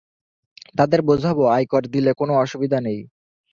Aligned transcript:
তাঁদের 0.77 1.01
বোঝাব, 1.07 1.37
আয়কর 1.49 1.83
দিলে 1.93 2.11
কোনো 2.19 2.33
অসুবিধা 2.43 2.79
নেই। 2.81 2.99